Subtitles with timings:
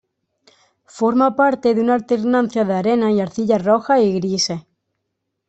[0.97, 4.61] Forma parte de una alternancia de arenas y arcillas rojas y grises.